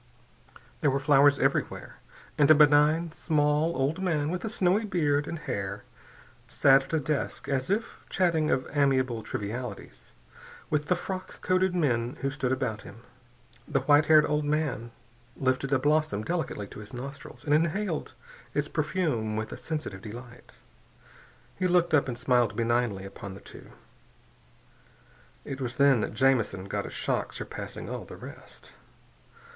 [0.79, 1.97] There were flowers everywhere,
[2.35, 5.83] and a benign, small old man with a snowy beard and hair,
[6.47, 10.11] sat at a desk as if chatting of amiable trivialities
[10.71, 13.03] with the frock coated men who stood about him.
[13.67, 14.89] The white haired old man
[15.37, 18.15] lifted a blossom delicately to his nostrils and inhaled
[18.55, 20.51] its perfume with a sensitive delight.
[21.59, 23.67] He looked up and smiled benignly upon the two.
[25.45, 28.71] It was then that Jamison got a shock surpassing all the rest.